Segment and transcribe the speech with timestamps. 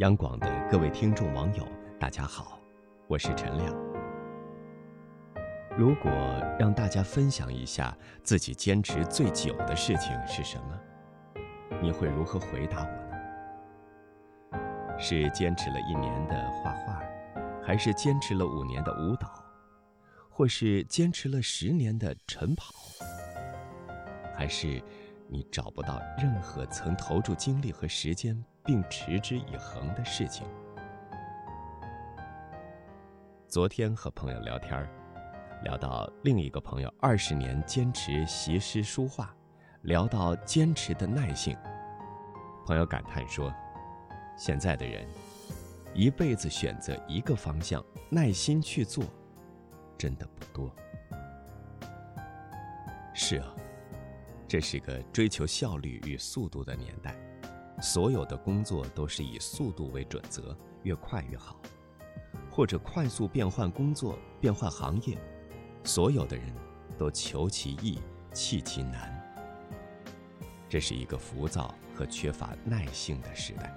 [0.00, 1.62] 央广的各位听众网友，
[1.98, 2.58] 大家好，
[3.06, 3.76] 我是陈亮。
[5.76, 6.10] 如果
[6.58, 10.80] 让大家分享一下自己坚持最久的事情是什么，
[11.82, 12.86] 你会如何回答我
[14.56, 14.98] 呢？
[14.98, 16.98] 是坚持了一年的画画，
[17.62, 19.30] 还是坚持了五年的舞蹈，
[20.30, 22.72] 或是坚持了十年的晨跑，
[24.34, 24.82] 还是
[25.32, 28.44] 你找不到任何曾投注精力和时间？
[28.64, 30.46] 并持之以恒的事情。
[33.48, 34.86] 昨天和朋友聊天
[35.62, 39.34] 聊到另一个朋友二十年坚持习诗书画，
[39.82, 41.56] 聊到坚持的耐性。
[42.66, 43.52] 朋友感叹说
[44.36, 45.08] ：“现在的人，
[45.94, 49.04] 一辈子选择一个方向，耐心去做，
[49.96, 50.70] 真的不多。”
[53.14, 53.48] 是啊，
[54.50, 57.14] 这是个追求效率与速度的年代。
[57.80, 61.54] 所有的工作都是以速度为准则，越快越好，
[62.50, 65.16] 或者快速变换工作、变换行业。
[65.84, 66.52] 所有的人
[66.98, 68.00] 都求其易、
[68.32, 69.16] 弃其难。
[70.68, 73.72] 这是一个浮躁和缺乏耐性的时代。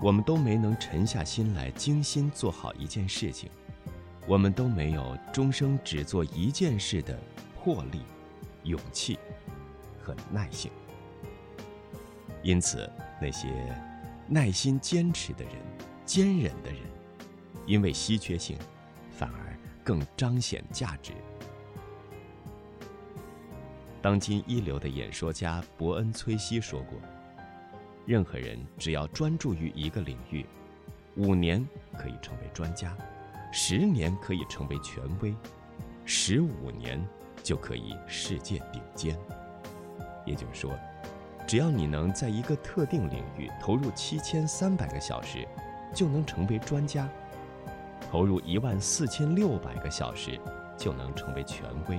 [0.00, 3.50] 我们都没能沉下心来精心做好一件事情，
[4.28, 7.18] 我们都没有终生只做一件事的
[7.56, 8.02] 魄力、
[8.68, 9.18] 勇气
[10.00, 10.70] 和耐性。
[12.42, 12.88] 因此，
[13.20, 13.48] 那些
[14.28, 15.54] 耐心坚持的人、
[16.04, 16.80] 坚忍的人，
[17.66, 18.56] 因为稀缺性，
[19.10, 21.12] 反而更彰显价值。
[24.00, 26.96] 当今一流的演说家伯恩·崔西说过
[28.06, 30.46] ：“任何人只要专注于一个领域，
[31.16, 31.66] 五年
[31.98, 32.96] 可以成为专家，
[33.52, 35.34] 十年可以成为权威，
[36.04, 37.04] 十五年
[37.42, 39.16] 就可以世界顶尖。”
[40.24, 40.78] 也就是说。
[41.46, 45.48] 只要你能在一个特定领域投入七千三百个小时，
[45.94, 47.08] 就能成为专家；
[48.10, 50.38] 投入一万四千六百个小时，
[50.76, 51.98] 就能成为权威；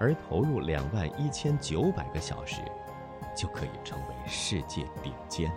[0.00, 2.60] 而投入两万一千九百个小时，
[3.36, 5.48] 就可以成为世界顶尖。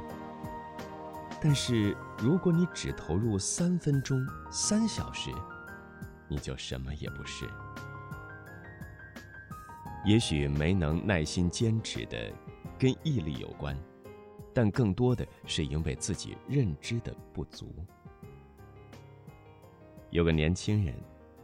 [1.42, 5.32] 但是，如果你只投入三分钟、三小时，
[6.28, 7.50] 你就什么也不是。
[10.06, 12.32] 也许没能耐心坚持的。
[12.78, 13.78] 跟毅力有关，
[14.54, 17.76] 但更多的是因为自己认知的不足。
[20.12, 20.96] 有个年轻人，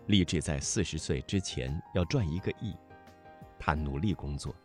[0.08, 2.74] 立志在四十岁之前要赚一个亿，
[3.60, 4.56] 他努力工作，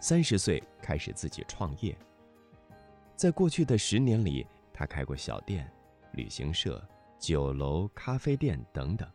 [0.00, 1.96] 三十岁开始自己创业。
[3.14, 5.70] 在过去的十年里，他开过小店、
[6.14, 6.84] 旅行社、
[7.20, 9.08] 酒楼、咖啡店等等。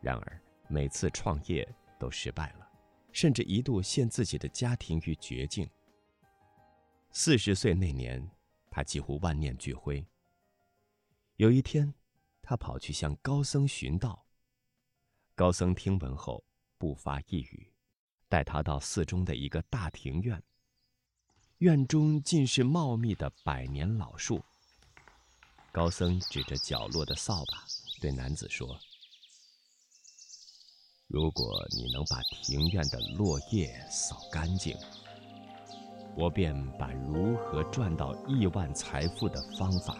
[0.00, 1.66] 然而，每次创业
[1.96, 2.61] 都失败了，
[3.12, 5.68] 甚至一度陷自己的家庭于绝境。
[7.10, 8.26] 四十岁那年，
[8.70, 10.04] 他几乎万念俱灰。
[11.36, 11.92] 有一天，
[12.40, 14.24] 他跑去向高僧寻道。
[15.34, 16.42] 高僧听闻后，
[16.78, 17.72] 不发一语，
[18.28, 20.42] 带他到寺中的一个大庭院。
[21.58, 24.42] 院中尽是茂密的百年老树。
[25.70, 27.64] 高僧指着角落的扫把，
[28.00, 28.78] 对男子说
[31.12, 31.44] ：“如果
[31.76, 34.74] 你能把庭院的落叶扫干净。”
[36.16, 39.96] 我便把如何赚到亿万财富的方法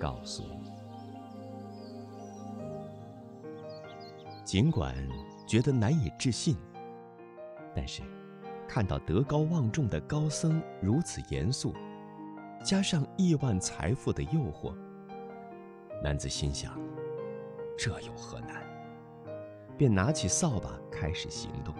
[0.00, 0.72] 告诉你。
[4.44, 4.96] 尽管
[5.46, 6.56] 觉得难以置信，
[7.72, 8.02] 但是
[8.66, 11.72] 看到德高望重的高僧如此严肃，
[12.64, 14.74] 加上亿万财富的诱惑，
[16.02, 16.76] 男子心想：
[17.78, 18.69] 这有何难？
[19.80, 21.74] 便拿起扫把开始行动。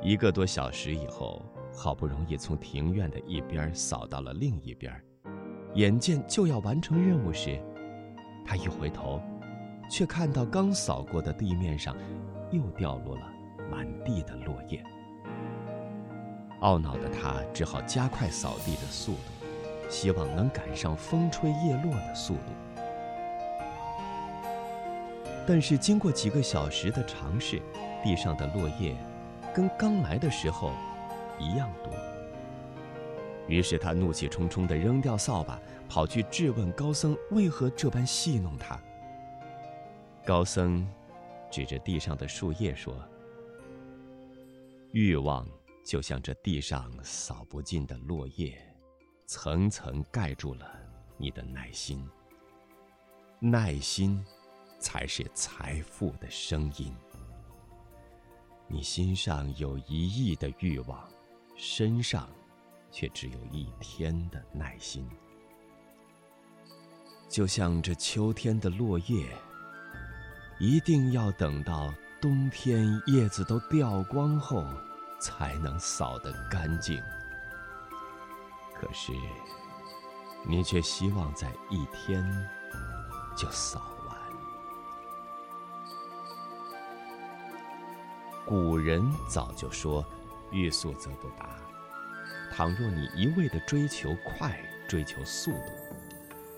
[0.00, 4.98] 一个多小时以后，好不容易从庭院的一边扫到了另一边，
[5.74, 7.60] 眼见就要完成任务时，
[8.42, 9.20] 他一回头，
[9.90, 11.94] 却看到刚扫过的地面上
[12.50, 13.30] 又掉落了
[13.70, 14.82] 满地的落叶。
[16.62, 22.73] 懊恼的他只好加快扫地的速度，希望能赶上风吹叶落的速度。
[25.46, 27.60] 但是经过几个小时的尝试，
[28.02, 28.96] 地上的落叶。
[29.54, 30.72] 跟刚来的时候
[31.38, 31.92] 一样多。
[33.46, 38.76] 于是他怒气冲冲地扔掉扫把，跑去质问高僧为何这般戏弄他。
[40.26, 40.84] 高僧
[41.52, 42.96] 指着地上的树叶说
[44.90, 45.46] ：“欲望
[45.84, 48.58] 就像这地上扫不尽的落叶，
[49.26, 50.66] 层层盖住了
[51.16, 52.04] 你的耐心。
[53.38, 54.24] 耐心，
[54.84, 56.94] 才是财富的声音。”
[58.68, 61.08] 你心上有一亿的欲望，
[61.56, 62.28] 身上
[62.90, 65.08] 却只有一天的耐心。
[67.28, 69.26] 就像这秋天的落叶，
[70.58, 74.66] 一定要等到冬天叶子都掉光后，
[75.18, 77.02] 才能扫得干净。
[78.74, 79.12] 可是，
[80.46, 82.24] 你却希望在一天
[83.36, 83.93] 就扫
[88.46, 90.04] 古人早就说
[90.52, 91.56] ：“欲速则不达。”
[92.52, 94.56] 倘若你一味的追求快、
[94.88, 95.72] 追求速度，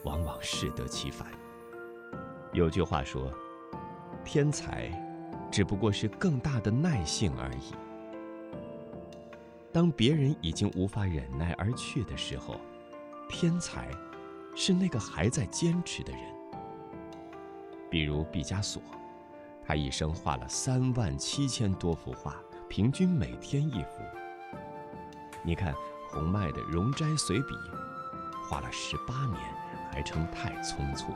[0.02, 1.28] 往往适得其反。
[2.52, 3.32] 有句话说
[4.24, 4.90] ：“天才，
[5.50, 7.72] 只不过是更大的耐性而已。”
[9.72, 12.56] 当别人已经无法忍耐而去的时候，
[13.28, 13.88] 天才，
[14.54, 16.20] 是那个还在坚持的人。
[17.88, 18.82] 比如毕加索，
[19.66, 22.36] 他一生画了三万七千多幅画，
[22.68, 24.00] 平均每天一幅。
[25.42, 25.74] 你看
[26.08, 27.54] 洪迈的《容斋随笔》，
[28.48, 29.40] 画了十八年，
[29.90, 31.06] 还称太匆促；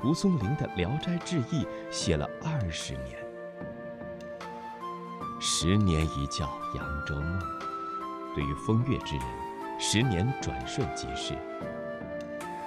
[0.00, 3.24] 蒲松龄的《聊斋志异》写了二十年。
[5.40, 7.40] 十年一觉扬州梦，
[8.34, 9.26] 对于风月之人，
[9.78, 11.34] 十年转瞬即逝；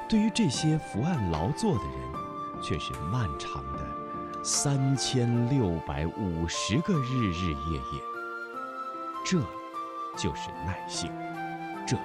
[0.07, 4.06] 对于这些伏案劳作的人，却是漫长的
[4.49, 8.01] 三千六百五十个日日夜夜。
[9.25, 9.41] 这，
[10.15, 11.11] 就是耐性，
[11.85, 11.97] 这，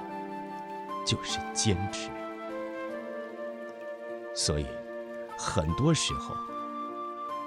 [1.06, 2.10] 就是坚持。
[4.34, 4.66] 所以，
[5.38, 6.34] 很多时候，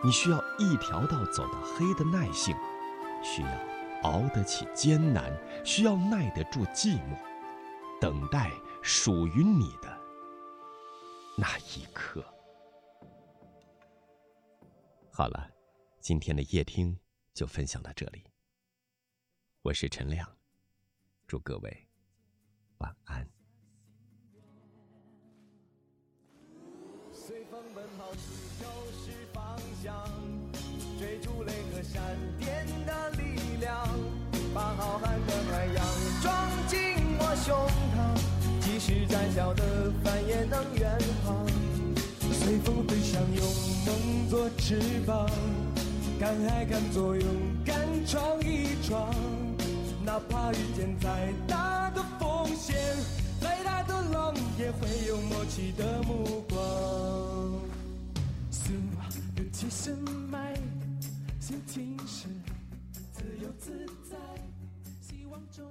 [0.02, 2.56] 你需要一条道走到黑的耐性。
[3.22, 3.50] 需要
[4.04, 5.30] 熬得起艰难，
[5.66, 7.18] 需要耐得住寂寞，
[8.00, 8.50] 等待
[8.82, 10.00] 属于你的
[11.36, 12.24] 那一刻。
[15.18, 15.50] 好了，
[16.02, 17.00] 今天的夜听
[17.34, 18.22] 就分享到这里。
[19.62, 20.30] 我是陈亮，
[21.26, 21.88] 祝各位
[22.80, 23.26] 晚安。
[27.14, 28.12] 随风奔跑，
[29.34, 30.06] 方向，
[31.00, 33.88] 追逐雷和闪电的力量。
[34.54, 35.86] 把浩瀚的海洋
[36.22, 36.78] 装进
[37.20, 37.56] 我胸
[37.96, 37.96] 膛，
[38.66, 41.55] 即使再小的帆也能远航。
[42.46, 43.44] 随风飞翔，用
[43.88, 45.28] 梦做翅膀，
[46.20, 47.26] 敢爱敢做，勇
[47.66, 47.76] 敢
[48.06, 49.12] 闯一闯。
[50.06, 52.76] 哪怕遇见再大的风险，
[53.42, 56.60] 再大的浪，也会有默契的目光。
[58.52, 58.74] So
[59.36, 59.96] beautiful,
[60.30, 60.56] my
[61.40, 62.28] 心情是。
[63.12, 64.18] 自由自在，
[65.02, 65.66] 希望中。